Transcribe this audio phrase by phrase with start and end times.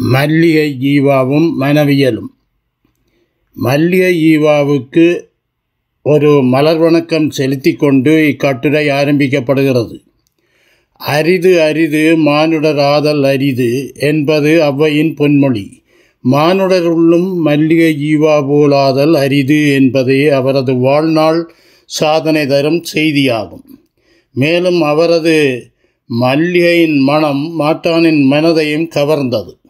[0.00, 2.30] மல்லிகை ஜீவாவும் மனவியலும்.
[3.52, 5.20] மல்லிகை ஜீவாவுக்கு
[6.02, 10.02] ஒரு மலர் வணக்கம் செலுத்திக் கொண்டு இக்கட்டுரை ஆரம்பிக்கப்படுகிறது.
[10.96, 15.70] அரிது அரிது மானுடர் ஆதல் அரிது என்பது ஔவையின் பொன்மொழி.
[16.30, 21.54] மானுடருள்ளும் மல்லிகை ஜீவா போலாதல் அரிது என்பதே அவரது வாழ்நாள்
[21.84, 23.64] சாதனை தரும் செய்தியாகும்.
[24.32, 25.66] மேலும் அவரது
[26.20, 29.60] மல்லிகையின் மனம் மாட்டானின் மனதையும் கவர்ந்தது.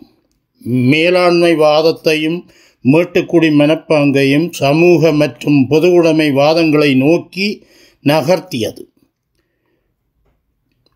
[0.65, 2.51] மேலாண்மை வாதத்தையும்
[2.85, 7.65] மேட்டுக்குடி மனப்பாங்கையும் சமூக மற்றும் பொதுவுடைமை வாதங்களை நோக்கி
[8.05, 8.81] நகர்த்தியது.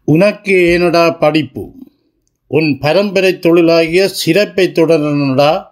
[0.04, 1.72] உனக்கு ஏனடா படிப்பு?
[2.46, 5.66] உன் பரம்பரை தொழிலாகிய சிறப்பை தொடரனடா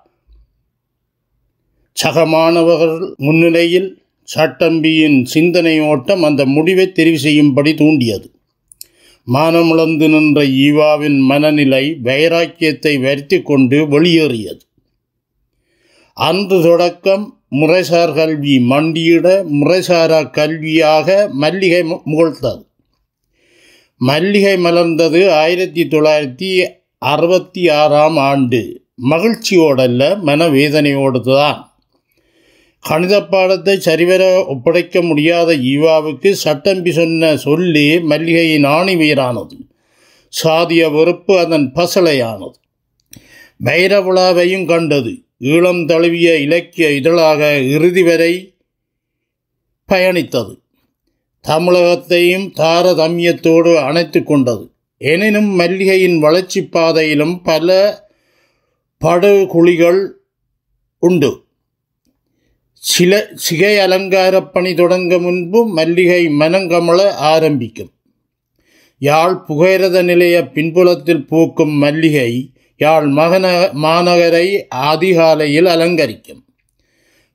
[1.92, 4.02] சக மாணவர்கள் முன்னிலையில்
[4.36, 8.30] சட்டம்பியின் சிந்தனை ஓட்டம் அந்த முடிவை தெரிவு செய்யும்படி தூண்டியது.
[9.32, 14.62] மானமிழந்து நின்ற ஈவாவின் மனநிலை வைராக்கியத்தை வருத்தி கொண்டு வெளியேறியது.
[16.12, 19.26] அன்று தொடக்கம் முறைசார் கல்வி மண்டியிட
[19.60, 22.64] முறைசாரா கல்வியாக மல்லிகை முகழ்த்தது
[23.96, 26.66] மல்லிகை மலர்ந்தது ஆயிரத்தி தொள்ளாயிரத்தி
[26.98, 28.62] அறுபத்தி ஆறாம் ஆண்டு.
[29.10, 31.73] மகிழ்ச்சியோடல்ல மனவேதனையோடு தான்
[32.88, 39.72] கணித பாடத்தை சரிவர ஒப்படைக்க முடியாத ஈவாவுக்கு சட்டம்பி சொன்ன சொல்லி மல்லிகையின் ஆணி ஆணிவீரானது
[40.42, 42.54] சாதிய வெறுப்பு அதன் பசலையானது.
[43.58, 45.22] வைர விழாவையும் கண்டது.
[45.40, 48.54] ஈழம் தழுவிய இலக்கிய இதழாக இறுதி வரை
[49.92, 50.60] பயணித்தது.
[51.48, 54.70] தமிழகத்தையும் தாரதமியத்தோடு அணைத்து கொண்டது.
[54.98, 58.00] எனினும் மல்லிகையின் வளர்ச்சி பாதையிலும் பல
[59.04, 60.08] படுகுழிகள்
[60.98, 61.43] உண்டு.
[62.86, 67.90] சில சிகை அலங்காரப் பணி தொடங்க முன்பு மல்லிகை மனங்கமள ஆரம்பிக்கும்.
[68.98, 76.44] யாழ் புகைரத நிலைய பின்புலத்தில் பூக்கும் மல்லிகை யாழ் மகன மாநகரை அதிகாலையில் அலங்கரிக்கும்.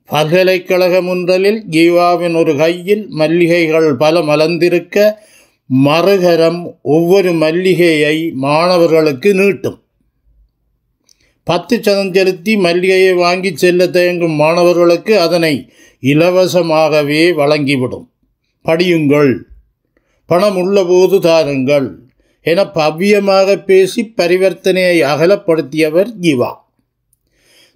[0.06, 5.14] பல்கலைக்கழக முன்றலில் ஜீவாவின் ஒரு கையில் மல்லிகைகள் பல மலர்ந்திருக்க
[5.84, 9.79] மறுகரம் ஒவ்வொரு மல்லிகையை மாணவர்களுக்கு நீட்டும்.
[11.44, 18.08] பத்து சதம் செலுத்தி மல்லிகையை வாங்கி செல்ல தயங்கும் மாணவர்களுக்கு அதனை இலவசமாகவே வழங்கிவிடும்.
[18.64, 19.36] படியுங்கள்.
[20.26, 21.98] பணம் உள்ளபோது தாருங்கள்.
[22.42, 26.54] என பவ்யமாக பேசி பரிவர்த்தனையை அகலப்படுத்தியவர் ஜீவா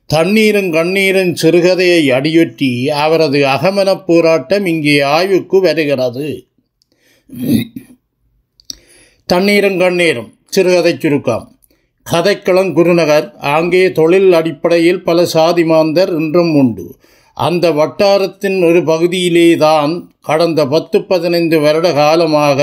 [0.07, 6.47] தண்ணீரும் கண்ணீரும் சிறுகதையை அடியொற்றி அவரது அகமனப் போராட்டம் இங்கே ஆய்வுக்கு வருகிறது.
[9.27, 11.54] தண்ணீரும் கண்ணீரும் சிறுகதை சுருக்கம்.
[12.07, 13.27] கதைக்களம் குருநகர்.
[13.57, 16.85] அங்கே தொழில் அடிப்படையில் பல சாதி மாந்தர் இன்றும் உண்டு.
[17.37, 22.61] அந்த வட்டாரத்தின் ஒரு பகுதியிலே தான் கடந்த பத்து பதினைந்து வருட காலமாக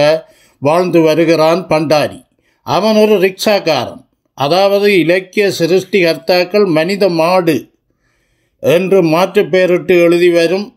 [0.61, 2.19] வாழ்ந்து வருகிறான் பண்டாரி.
[2.67, 4.01] அவன் ஒரு ரிக்ஷாக்காரன்.
[4.37, 7.57] அதாவது இலக்கிய சிருஷ்டிகர்த்தாக்கள் மனித மாடு
[8.63, 10.67] என்று மாற்று பெயரிட்டு எழுதி வரும்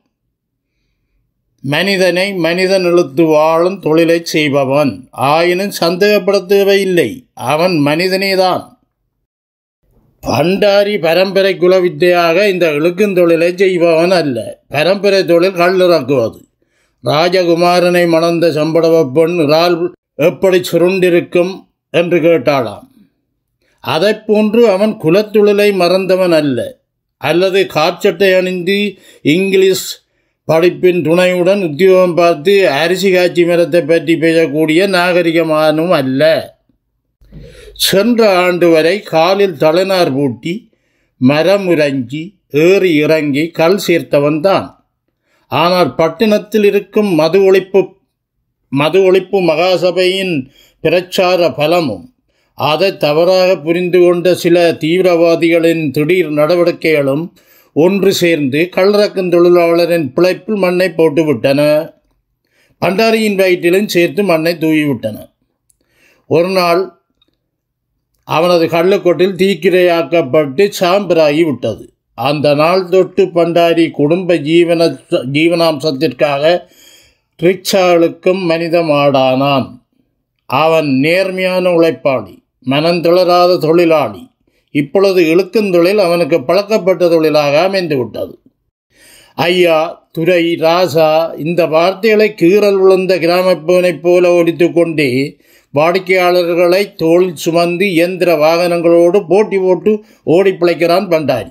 [1.67, 5.09] மனிதனை மனிதன் இழுத்து வாழும் தொழிலை செய்பவன்.
[5.11, 8.79] ஆயினும் சந்தேகப்படுத்தவையில்லை அவன் மனிதனேதான்.
[10.27, 14.61] பண்டாரி பரம்பரை குலவித்தையாக இந்த இழுக்கும் தொழிலை செய்பவன் அல்ல.
[14.69, 16.45] பரம்பரை தொழில் கல்லிறக்குவது
[17.05, 22.87] ராஜகுமாரனை மணந்த சம்படவ பெண் இறால் எப்படி சுருண்டிருக்கும் என்று கேட்டாளாம்.
[23.81, 26.77] அதை போன்று அவன் குலத்தொழிலை மறந்தவன் அல்ல.
[27.17, 30.04] அல்லது காற்சட்டை அணிந்து இங்கிலீஷ்
[30.49, 36.23] படிப்பின் துணையுடன் உத்தியோகம் பார்த்து அரிசி காட்சி மரத்தை பற்றி பேசக்கூடிய நாகரிகமானும் அல்ல.
[37.87, 40.53] சென்ற ஆண்டு வரை காலில் தலைநார் பூட்டி
[41.21, 44.67] மரம் உறங்கி ஏறி இறங்கி கல் சேர்த்தவன் தான்.
[45.47, 47.81] ஆனால் பட்டினத்தில் இருக்கும் மது ஒழிப்பு
[48.73, 50.35] மது ஒழிப்பு மகாசபையின்
[50.81, 52.05] பிரச்சார பலமும்
[52.59, 57.25] அதை தவறாக புரிந்து கொண்ட சில தீவிரவாதிகளின் திடீர் நடவடிக்கைகளும்
[57.75, 61.91] ஒன்று சேர்ந்து கள்ளறக்கும் தொழிலாளரின் பிழைப்பில் மண்ணை போட்டுவிட்டன.
[62.79, 65.17] பண்டாரியின் வயிற்றிலும் சேர்த்து மண்ணை தூவிவிட்டன.
[66.27, 66.93] ஒரு நாள்
[68.25, 71.93] அவனது கள்ளுக்கொட்டில் தீக்கிரையாக்கப்பட்டு சாம்பராகி விட்டது.
[72.15, 76.67] அந்த நாள் தொட்டு பண்டாரி குடும்ப ஜீவன ஜீவனாம்சத்திற்காக
[77.43, 79.69] ரிக்ஷாளுக்கும் மனிதமாடானான்
[80.47, 84.31] அவன் நேர்மையான உழைப்பாளி மனந்தளராத தொழிலாளி
[84.75, 88.35] இப்பொழுது இழுக்கும் தொழில் அவனுக்கு பழக்கப்பட்ட தொழிலாக அமைந்து விட்டது.
[89.49, 89.79] ஐயா
[90.17, 91.11] துரை ராசா
[91.45, 95.11] இந்த வார்த்தைகளை கீறல் விழுந்த கிராமப்பவனைப் போல ஒடித்து கொண்டே
[95.75, 99.93] வாடிக்கையாளர்களை தோல் சுமந்து இயந்திர வாகனங்களோடு போட்டி போட்டு
[100.35, 101.51] ஓடி பிழைக்கிறான் பண்டாரி.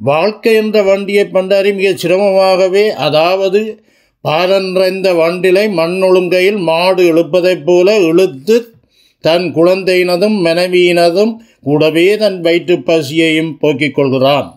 [0.00, 3.60] வாழ்க்கை என்ற வண்டியை பண்டாரி மிக சிரமமாகவே அதாவது
[4.24, 8.56] பாலன்றைந்த வண்டிலை மண்ணொழுங்கையில் மாடு இழுப்பதைப் போல இழுத்து
[9.24, 11.32] தன் குழந்தையினதும் மனைவியினதும்
[11.62, 14.48] கூடவே தன் வயிற்று பசியையும் போக்கிக் கொள்கிறான்.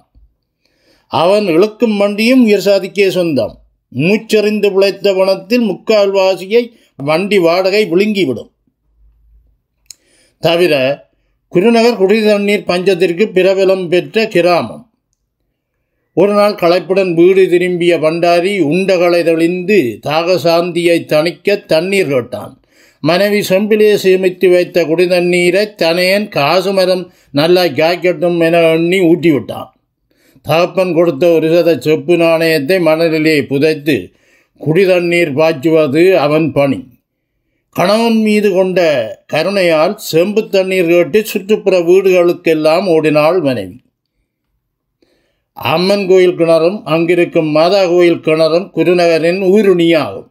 [1.08, 3.56] அவன் இழுக்கும் வண்டியும் உயிர் சாதிக்கே சொந்தம்.
[3.96, 6.68] மூச்செறிந்து பிழைத்த வனத்தில் முக்கால்வாசியை
[6.98, 8.52] வண்டி வாடகை விழுங்கிவிடும்.
[10.40, 10.74] தவிர
[11.48, 14.84] குருநகர் குடிதண்ணீர் பஞ்சத்திற்கு பிரபலம் பெற்ற கிராமம்.
[16.14, 22.62] ஒரு நாள் களைப்புடன் வீடு திரும்பிய பண்டாரி உண்டகளை தெளிந்து தாகசாந்தியை தணிக்க தண்ணீர் கேட்டான்.
[23.08, 27.04] மனைவி செம்பிலே சேமித்து வைத்த குடிநன்னீரை தனையன் காசு மரம்
[27.40, 29.70] நல்லா காய்க்கட்டும் என எண்ணி ஊட்டிவிட்டான்.
[30.46, 33.98] தகப்பன் கொடுத்த ஒரு சத செப்பு நாணயத்தை மணலிலே புதைத்து
[34.62, 36.80] குடிதண்ணீர் பாய்ச்சுவது அவன் பணி.
[37.76, 38.80] கணவன் மீது கொண்ட
[39.34, 43.78] கருணையால் செம்பு தண்ணீர் கேட்டு சுற்றுப்புற வீடுகளுக்கெல்லாம் ஓடினாள் மனைவி.
[45.58, 50.28] அம்மன் கோயில் கிணறும் அங்கிருக்கும் மாதா கோயில் கிணறும் குருநகரின் ஊருணியாகும்.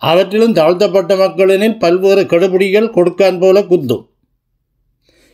[0.00, 4.08] அவற்றிலும் தாழ்த்தப்பட்ட மக்களினில் பல்வேறு கெடுபிடிகள் கொடுக்கான் போல குத்தும்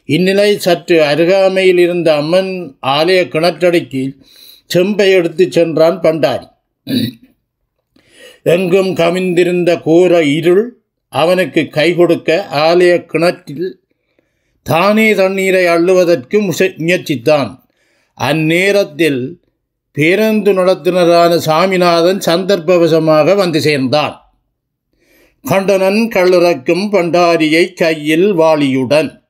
[0.04, 4.02] இந்நிலை சற்று அருகாமையில் இருந்த அம்மன் ஆலய கிணற்றடிக்கு
[4.66, 6.46] செம்பை எடுத்துச் சென்றான் பண்டாரி.
[8.42, 10.78] எங்கும் கவிந்திருந்த கோர இருள்
[11.08, 13.80] அவனுக்கு கை கொடுக்க ஆலய கிணற்றில்
[14.62, 17.50] தானே தண்ணீரை அள்ளுவதற்கு முச முயற்சித்தான்.
[18.18, 19.22] அந்நேரத்தில்
[19.92, 24.25] பேருந்து நடத்துனரான சாமிநாதன் சந்தர்ப்பவசமாக வந்து சேர்ந்தான்.
[25.50, 29.22] கண்டனன் கள்ளிறக்கும் பண்டாரியை கையில் வாளியுடன்.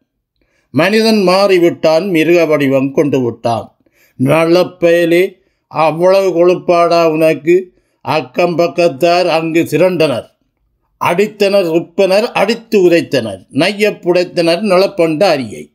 [0.70, 3.76] மனிதன் மாறிவிட்டான் மிருக வடிவம் கொண்டு விட்டான்.
[4.24, 5.32] நல்லப்பயலே
[5.66, 7.72] அவ்வளவு கொழுப்பாடா உனக்கு?
[8.00, 10.34] அக்கம் பக்கத்தார் அங்கு திரண்டனர்
[11.04, 13.46] அடித்தனர் உப்பனர் அடித்து உதைத்தனர்.
[13.50, 15.74] நையப் புடைத்தனர் நலப்பண்டாரியை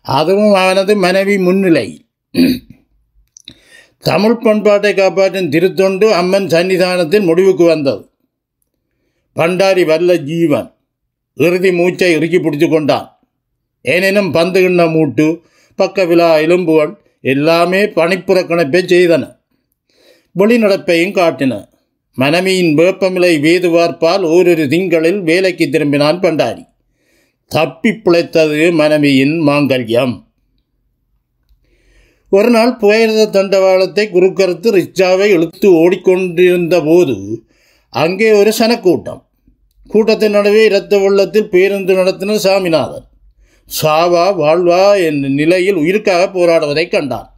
[0.00, 2.06] அதுவும் அவனது மனைவி முன்னிலை.
[3.98, 8.07] தமிழ் பண்பாட்டை காப்பாற்றும் திருத்தொண்டு அம்மன் சன்னிதானத்தில் முடிவுக்கு வந்தது.
[9.38, 10.68] பண்டாரி வல்ல ஜீவன்.
[11.34, 13.08] இறுதி மூச்சை இறுக்கி பிடிச்சு கொண்டான்.
[13.84, 15.42] ஏனெனும் பந்து கிண்ண மூட்டு
[15.74, 19.24] பக்க விழா எலும்புகள் எல்லாமே பணிப்புறக்கணிப்பை செய்தன.
[20.38, 21.68] வெளிநடப்பையும் காட்டின.
[22.14, 26.64] மனைவியின் வேப்பமிலை வேது வார்ப்பால் ஓரிரு திங்களில் வேலைக்கு திரும்பினான் பண்டாரி.
[27.46, 30.14] தப்பி பிழைத்தது மனைவியின் மாங்கல்யம்.
[32.30, 37.16] ஒரு நாள் புயரத தண்டவாளத்தை குறுக்கறுத்து ரிச்சாவை இழுத்து ஓடிக்கொண்டிருந்த போது
[37.88, 39.22] அங்கே ஒரு சனக்கூட்டம்.
[39.88, 43.04] கூட்டத்தின் நடுவே இரத்த வெள்ளத்தில் பேருந்து நடத்தின சாமிநாதன்.
[43.82, 47.32] சாவா வாழ்வா என்ற நிலையில் உயிருக்காக போராடுவதைக் கண்டான்.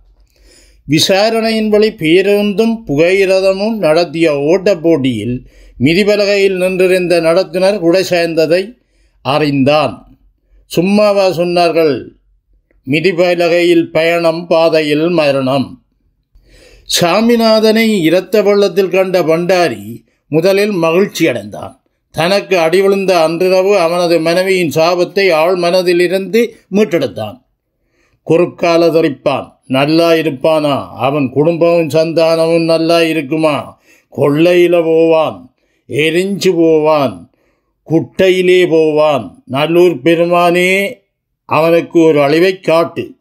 [0.85, 5.47] விசாரணையின் வழி பேருந்தும் புகையிரதமும் நடத்திய ஓட்டப் போட்டியில்
[5.81, 8.75] மிதிபலகையில் நின்றிருந்த நடத்துனர் உடை சேர்ந்ததை
[9.23, 10.19] அறிந்தான்.
[10.67, 12.09] சும்மாவா சொன்னார்கள்
[12.87, 15.83] மிதிபலகையில் பயணம் பாதையில் மரணம்.
[17.01, 19.97] சாமிநாதனை இரத்த வெள்ளத்தில் கண்ட பண்டாரி
[20.29, 21.80] முதலில் மகிழ்ச்சி அடைந்தான்
[22.11, 27.43] தனக்கு அடிவிழுந்த அன்றிரவு அவனது மனைவியின் சாபத்தை ஆள் மனதிலிருந்து மீட்டெடுத்தான்.
[28.31, 30.89] குறுக்கால தரிப்பான் நல்லா இருப்பானா?
[30.89, 33.81] அவன் குடும்பமும் சந்தானமும் நல்லா இருக்குமா?
[34.09, 35.55] கொள்ளையில் போவான்
[35.89, 37.31] எரிஞ்சு போவான்
[37.91, 39.43] குட்டையிலே போவான்.
[39.47, 40.99] நல்லூர் பெருமானே
[41.45, 43.15] அவனுக்கு ஒரு அழிவை காட்டு.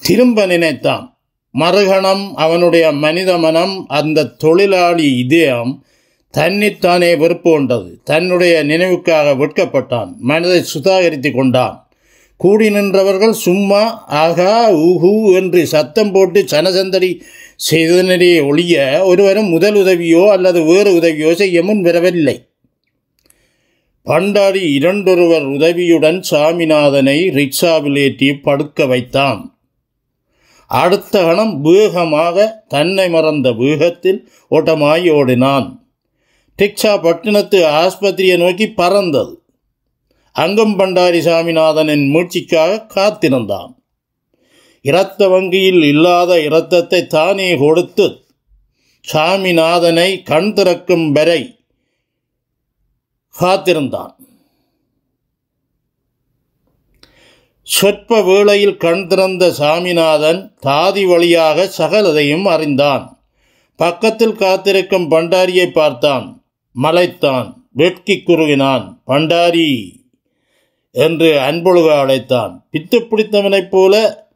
[0.00, 1.13] திரும்ப நினைத்தான்.
[1.58, 5.84] மறுகணம் அவனுடைய மனித மனம் அந்த தொழிலாளி இதயம்
[6.30, 8.00] தன்னைத்தானே வெறுப்பு கொண்டது.
[8.04, 10.16] தன்னுடைய நினைவுக்காக வெட்கப்பட்டான்.
[10.16, 11.88] மனதை சுதாகரித்து கொண்டான்.
[12.36, 17.20] கூடி நின்றவர்கள் சும்மா ஆகா ஊஹூ என்று சத்தம் போட்டு சனசந்தடி
[17.70, 22.48] செய்தனரே ஒழிய ஒருவரும் முதல் உதவியோ அல்லது வேறு உதவியோ செய்ய முன் வரவில்லை.
[24.06, 29.53] பண்டாரி இரண்டொருவர் உதவியுடன் சாமிநாதனை ரிக்ஷாவில் ஏற்றி படுக்க வைத்தான்.
[30.66, 35.88] அடுத்த கணம் வேகமாக தன்னை மறந்த வேகத்தில் ஓட்டமாய் ஓடினான்.
[36.58, 39.42] டிக்ஷா பட்டினத்து ஆஸ்பத்திரியை நோக்கி பறந்தது.
[40.32, 43.78] அங்கம் பண்டாரி சாமிநாதனின் மூழ்ச்சிக்காக காத்திருந்தான்.
[44.80, 48.26] இரத்த வங்கியில் இல்லாத இரத்தத்தை தானே கொடுத்து
[49.12, 51.58] சாமிநாதனை கண் திறக்கும் வரை
[53.30, 54.16] காத்திருந்தான்.
[57.64, 63.24] சொற்ப வேளையில் கண் திறந்த சாமிநாதன் தாதி வழியாக சகலதையும் அறிந்தான்.
[63.76, 66.44] பக்கத்தில் காத்திருக்கும் பண்டாரியை பார்த்தான்.
[66.82, 67.52] மலைத்தான்.
[67.70, 69.00] வெட்கி குறுகினான்.
[69.06, 69.92] பண்டாரி
[70.90, 72.66] என்று அன்பொழுக அழைத்தான்.
[72.72, 74.26] பித்து பிடித்தவனைப் போல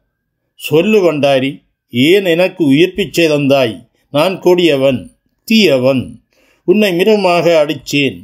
[0.55, 5.09] சொல்லு பண்டாரி ஏன் எனக்கு உயிர்ப்பிச்சை தந்தாய் நான் கொடியவன்
[5.43, 6.21] தீயவன்.
[6.63, 8.19] உன்னை மிருகமாக அடிச்சேன்.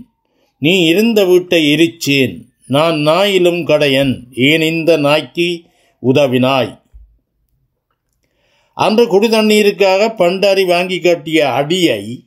[0.59, 2.41] நீ இருந்த வீட்டை எரிச்சேன்.
[2.67, 5.61] நான் நாயிலும் கடையன் ஏன் இந்த நாய்க்கு
[6.03, 6.79] உதவினாய்?
[8.73, 12.23] அன்று குடிதண்ணீருக்காக பண்டாரி வாங்கி கட்டிய அடியை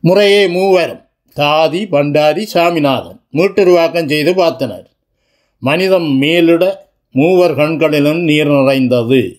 [0.00, 1.04] முறையே மூவரும்
[1.36, 4.84] தாதி பண்டாரி சாமிநாதன் மீட்டுருவாக்கம் செய்து பார்த்தனர்.
[5.58, 9.38] மனிதம் மேலிட மூவர் கண்களிலும் நீர் நிறைந்தது.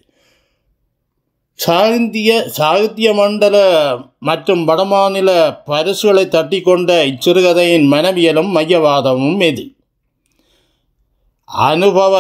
[1.53, 9.75] சாகித்ய சாகித்ய மண்டல மற்றும் வடமாநில பரிசுகளை தட்டி கொண்ட இச்சிறுகதையின் மனவியலும் மையவாதமும் எது?
[11.49, 12.15] அனுபவ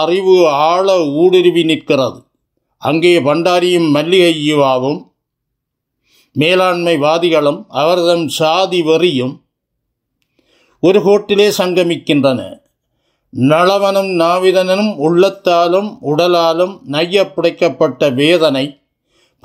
[0.00, 0.86] அறிவு ஆழ
[1.22, 2.18] ஊடுருவி நிற்கிறது.
[2.82, 5.00] அங்கே பண்டாரியும் மல்லிகையுவாவும்
[6.36, 9.34] மேலாண்மைவாதிகளும் அவர்தம் சாதி வெறியும்
[10.82, 12.40] ஒரு கோட்டிலே சங்கமிக்கின்றன.
[13.32, 18.66] நளவனும் நாவிதனும் உள்ளத்தாலும் உடலாலும் நைய புடைக்கப்பட்ட வேதனை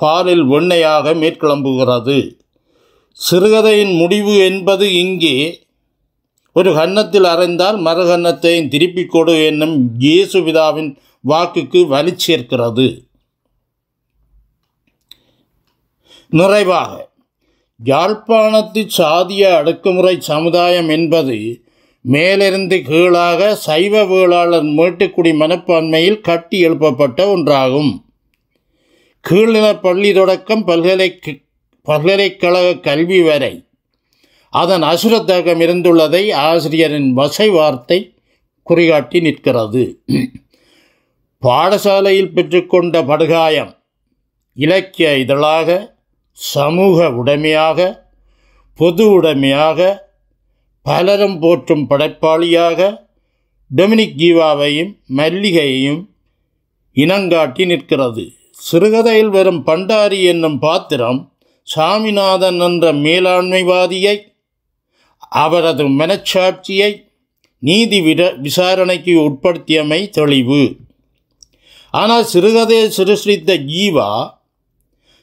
[0.00, 2.18] பாலில் வெண்ணையாக மேற்கிளம்புகிறது
[3.18, 5.34] சிறுகதையின் முடிவு என்பது இங்கே
[6.58, 10.90] ஒரு கன்னத்தில் அறைந்தால் மறுகன்னத்தையும் திருப்பிக் கொடு என்னும் இயேசுபிதாவின்
[11.28, 12.86] வாக்குக்கு வலி சேர்க்கிறது.
[16.40, 16.92] நிறைவாக
[17.80, 21.38] யாழ்ப்பாணத்து சாதிய அடக்குமுறை சமுதாயம் என்பது
[22.04, 27.92] மேலிருந்து கீழாக சைவ வேளாளர் மேட்டுக்குடி மனப்பான்மையில் கட்டி எழுப்பப்பட்ட ஒன்றாகும்.
[29.24, 31.08] கீழின பள்ளி தொடக்கம் பல்கலை
[31.86, 33.54] பல்கலைக்கழக கல்வி வரை
[34.52, 37.98] அதன் அசுரத்தகம் இருந்துள்ளதை ஆசிரியரின் வசை வார்த்தை
[38.66, 39.84] குறிகாட்டி நிற்கிறது.
[41.42, 43.72] பாடசாலையில் பெற்றுக்கொண்ட படுகாயம்
[44.56, 45.68] இலக்கிய இதழாக
[46.32, 47.78] சமூக உடைமையாக
[48.78, 49.80] பொது உடைமையாக
[50.86, 52.80] பலரும் போற்றும் படைப்பாளியாக
[53.70, 56.00] டொமினிக் கீவாவையும் மல்லிகையையும்
[56.96, 58.24] இனங்காட்டி நிற்கிறது.
[58.52, 61.20] சிறுகதையில் வரும் பண்டாரி என்னும் பாத்திரம்
[61.68, 64.16] சாமிநாதன் என்ற மேலாண்மைவாதியை
[65.40, 67.04] அவரது மனச்சாட்சியை
[67.58, 70.76] நீதி விட விசாரணைக்கு உட்படுத்தியமை தெளிவு.
[71.90, 74.10] ஆனால் சிறுகதையை சிருஷ்டித்த ஜீவா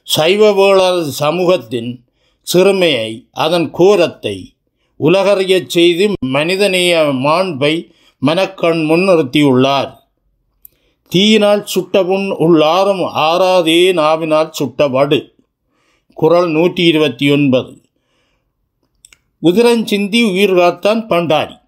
[0.02, 2.04] சைவ வேளாளர் சமூகத்தின்
[2.42, 4.36] சிறுமையை அதன் கோரத்தை
[5.00, 7.74] உலகறியச் செய்து மனிதநேய மாண்பை
[8.18, 9.92] மனக்கண் முன்னிறுத்தியுள்ளார்
[11.12, 15.20] தீயினால் சுட்டபுண் உள்ளாரும் ஆறாதே நாவினால் சுட்டவடு.
[16.12, 17.72] குரல் நூற்றி இருபத்தி ஒன்பது.
[19.42, 21.60] உதிரஞ்சிந்தி உயிர் காத்தான் பண்டாரி.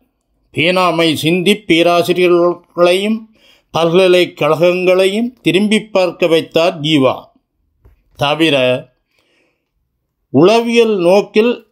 [0.55, 3.19] பேனாமை சிந்தி பேராசிரியர்களையும்
[3.79, 7.14] பல்கலைக்கழகங்களையும் திரும்பி பார்க்க வைத்தார் ஜீவா.
[8.17, 8.87] தவிர
[10.29, 11.67] உளவியல் நோக்கில்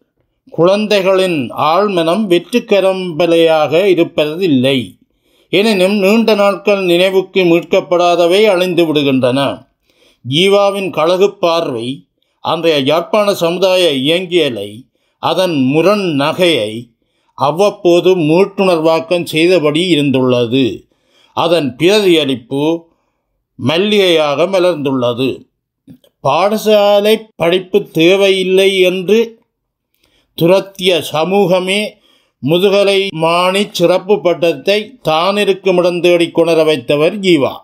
[0.50, 4.98] குழந்தைகளின் ஆழ்மனம் வெற்றுக்கரம்பலையாக இருப்பதில்லை.
[5.48, 9.68] எனினும் நீண்ட நாட்கள் நினைவுக்கு மீட்கப்படாதவை அழிந்து விடுகின்றன.
[10.28, 12.06] ஜீவாவின் கழகு பார்வை
[12.40, 14.88] அன்றைய யாழ்ப்பாண சமுதாய இயங்கியலை
[15.20, 16.88] அதன் முரண் நகையை
[17.34, 20.88] அவ்வப்போது மீட்டுணர்வாக்கம் செய்தபடி இருந்துள்ளது.
[21.34, 22.82] அதன் பிரதியளிப்பு
[23.56, 25.48] மல்லிகையாக மலர்ந்துள்ளது.
[26.22, 29.38] பாடசாலை படிப்பு தேவையில்லை என்று
[30.34, 31.98] துரத்திய சமூகமே
[32.38, 37.54] முதுகலை மாணி சிறப்பு பட்டத்தை தானிருக்குமிடம் தேடிக் கொணர வைத்தவர் ஜீவா.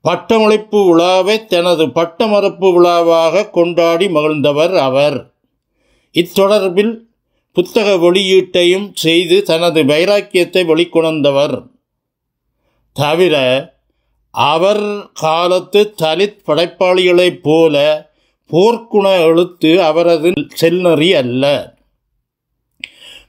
[0.00, 5.35] பட்டமளிப்பு விழாவை தனது பட்டமறுப்பு விழாவாக கொண்டாடி மகிழ்ந்தவர் அவர்.
[6.16, 6.94] இத்தொடர்பில்
[7.52, 11.68] புத்தக வெளியீட்டையும் செய்து தனது வைராக்கியத்தை வெளிக்கொணர்ந்தவர்.
[12.92, 13.36] தவிர
[14.30, 17.76] அவர் காலத்து தலித் படைப்பாளிகளைப் போல
[18.52, 21.74] போர்க்குண எழுத்து அவரது செல்நறி அல்ல.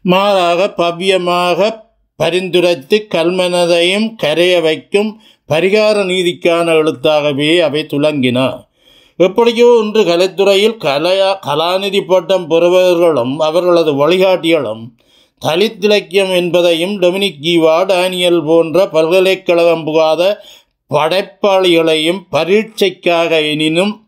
[0.01, 1.81] மாறாக பவ்யமாக
[2.23, 8.65] பரிந்துரைத்து கல்மனதையும் கரைய வைக்கும் பரிகார நீதிக்கான எழுத்தாகவே அவை துலங்கின.
[9.17, 14.83] எப்படியோ இன்று கலைத்துறையில் கலையா கலாநிதி பட்டம் பெறுபவர்களும் அவர்களது வழிகாட்டிகளும்
[15.45, 20.43] தலித் இலக்கியம் என்பதையும் டொமினிக் ஜீவா டேனியல் போன்ற பல்கலைக்கழகம் புகாத
[20.89, 24.07] படைப்பாளிகளையும் பரீட்சைக்காக எனினும்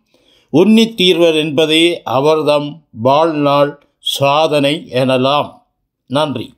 [0.54, 5.50] உன்னி தீர்வர் என்பதே அவர்தம் வாழ்நாள் சாதனை எனலாம்.
[6.08, 6.54] நன்றி.